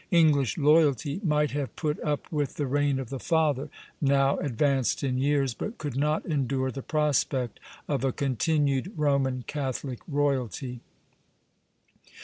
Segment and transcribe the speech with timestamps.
[0.09, 3.69] English loyalty might have put up with the reign of the father,
[4.01, 9.99] now advanced in years, but could not endure the prospect of a continued Roman Catholic
[10.07, 10.81] royalty.